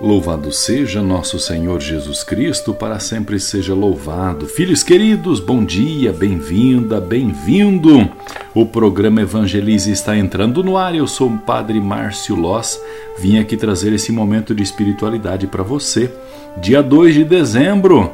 [0.00, 4.46] Louvado seja nosso Senhor Jesus Cristo, para sempre seja louvado.
[4.46, 8.10] Filhos queridos, bom dia, bem-vinda, bem-vindo.
[8.52, 10.96] O programa Evangelize está entrando no ar.
[10.96, 12.80] Eu sou o Padre Márcio Loz.
[13.18, 16.12] Vim aqui trazer esse momento de espiritualidade para você.
[16.56, 18.10] Dia 2 de dezembro,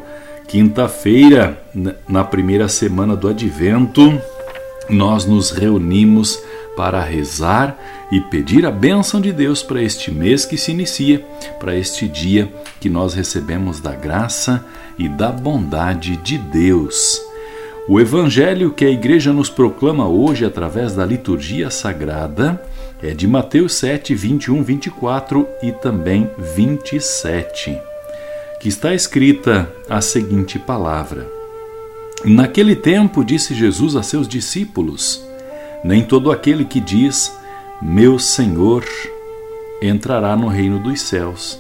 [0.46, 1.62] quinta-feira,
[2.06, 4.20] na primeira semana do Advento,
[4.88, 6.42] nós nos reunimos
[6.76, 7.78] para rezar
[8.10, 11.24] e pedir a bênção de Deus para este mês que se inicia,
[11.58, 14.64] para este dia que nós recebemos da graça
[14.98, 17.20] e da bondade de Deus.
[17.88, 22.62] O evangelho que a igreja nos proclama hoje através da liturgia sagrada
[23.02, 27.76] é de Mateus 7, 21, 24 e também 27,
[28.60, 31.26] que está escrita a seguinte palavra:
[32.24, 35.29] Naquele tempo disse Jesus a seus discípulos:
[35.82, 37.34] Nem todo aquele que diz,
[37.80, 38.84] Meu Senhor,
[39.80, 41.58] entrará no reino dos céus,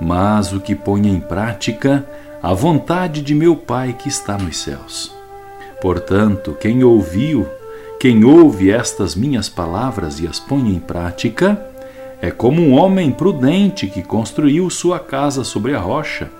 [0.00, 2.06] mas o que põe em prática
[2.42, 5.14] a vontade de meu Pai que está nos céus.
[5.82, 7.46] Portanto, quem ouviu,
[8.00, 11.60] quem ouve estas minhas palavras e as põe em prática,
[12.20, 16.30] é como um homem prudente que construiu sua casa sobre a rocha.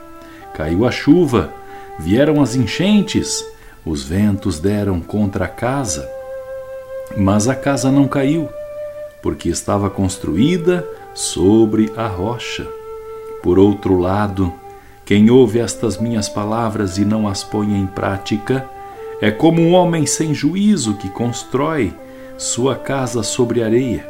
[0.55, 1.53] Caiu a chuva,
[1.99, 3.45] vieram as enchentes,
[3.85, 6.09] os ventos deram contra a casa,
[7.17, 8.49] mas a casa não caiu,
[9.23, 12.67] porque estava construída sobre a rocha.
[13.43, 14.53] Por outro lado,
[15.05, 18.69] quem ouve estas minhas palavras e não as põe em prática,
[19.21, 21.93] é como um homem sem juízo que constrói
[22.37, 24.09] sua casa sobre areia.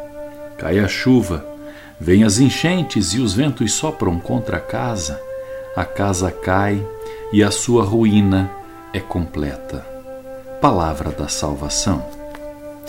[0.59, 1.47] Cai a chuva,
[2.01, 5.21] vem as enchentes e os ventos sopram contra a casa.
[5.75, 6.85] A casa cai
[7.33, 8.51] e a sua ruína
[8.93, 9.87] é completa.
[10.61, 12.18] Palavra da salvação.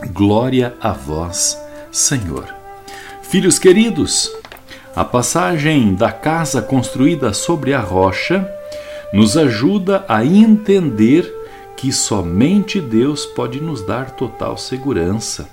[0.08, 1.62] Glória a vós,
[1.92, 2.48] Senhor.
[3.22, 4.32] Filhos queridos,
[4.96, 8.50] a passagem da casa construída sobre a rocha
[9.12, 11.30] nos ajuda a entender
[11.76, 15.50] que somente Deus pode nos dar total segurança,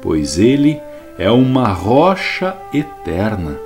[0.00, 0.80] pois Ele
[1.18, 3.58] é uma rocha eterna.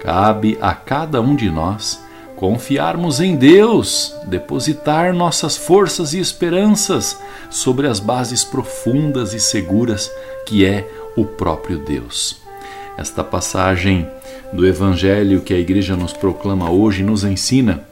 [0.00, 2.02] Cabe a cada um de nós
[2.36, 7.18] confiarmos em Deus, depositar nossas forças e esperanças
[7.50, 10.10] sobre as bases profundas e seguras
[10.44, 10.86] que é
[11.16, 12.36] o próprio Deus.
[12.96, 14.08] Esta passagem
[14.52, 17.82] do Evangelho que a Igreja nos proclama hoje nos ensina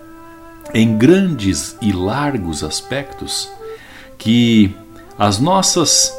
[0.73, 3.51] em grandes e largos aspectos
[4.19, 4.75] que
[5.19, 6.13] as nossas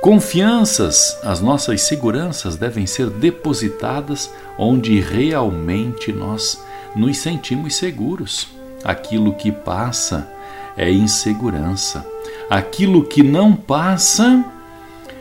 [0.00, 6.62] confianças, as nossas seguranças devem ser depositadas onde realmente nós
[6.94, 8.48] nos sentimos seguros.
[8.84, 10.28] Aquilo que passa
[10.76, 12.06] é insegurança.
[12.50, 14.44] Aquilo que não passa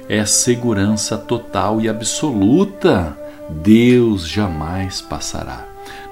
[0.09, 3.17] é segurança total e absoluta.
[3.49, 5.65] Deus jamais passará.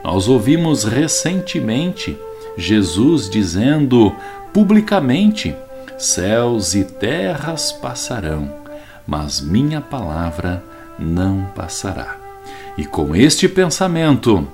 [0.04, 2.18] Nós ouvimos recentemente
[2.58, 4.16] Jesus dizendo
[4.54, 5.56] publicamente:
[5.98, 8.52] Céus e terras passarão,
[9.06, 10.64] mas minha palavra
[10.98, 12.18] não passará.
[12.78, 14.48] E com este pensamento,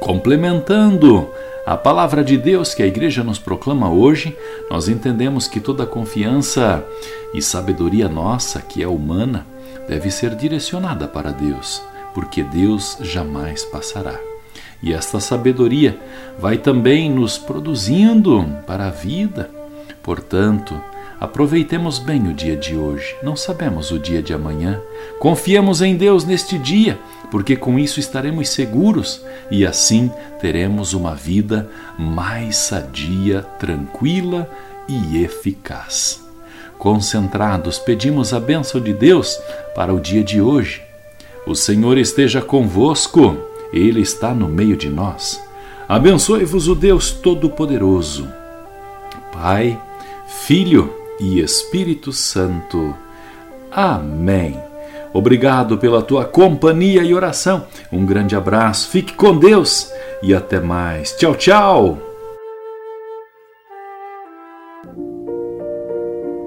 [0.00, 1.28] complementando
[1.66, 4.36] a palavra de Deus que a igreja nos proclama hoje,
[4.70, 6.84] nós entendemos que toda confiança
[7.34, 9.46] e sabedoria nossa, que é humana,
[9.86, 11.82] deve ser direcionada para Deus,
[12.14, 14.18] porque Deus jamais passará.
[14.82, 15.98] E esta sabedoria
[16.38, 19.50] vai também nos produzindo para a vida.
[20.02, 20.80] Portanto,
[21.20, 23.16] aproveitemos bem o dia de hoje.
[23.22, 24.80] Não sabemos o dia de amanhã.
[25.18, 26.98] Confiemos em Deus neste dia,
[27.30, 31.68] porque com isso estaremos seguros e assim teremos uma vida
[31.98, 34.48] mais sadia, tranquila
[34.88, 36.24] e eficaz.
[36.78, 39.38] Concentrados, pedimos a bênção de Deus
[39.74, 40.82] para o dia de hoje.
[41.46, 43.36] O Senhor esteja convosco.
[43.72, 45.42] Ele está no meio de nós.
[45.88, 48.28] Abençoe-vos o Deus Todo-Poderoso,
[49.32, 49.80] Pai,
[50.26, 52.94] Filho e Espírito Santo.
[53.70, 54.58] Amém.
[55.12, 57.66] Obrigado pela tua companhia e oração.
[57.92, 59.90] Um grande abraço, fique com Deus
[60.22, 61.12] e até mais.
[61.12, 61.98] Tchau, tchau.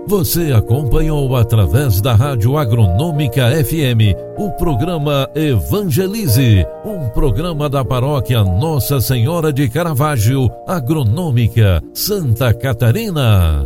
[0.08, 9.00] Você acompanhou através da Rádio Agronômica FM o programa Evangelize, um programa da paróquia Nossa
[9.00, 13.66] Senhora de Caravaggio, Agronômica, Santa Catarina.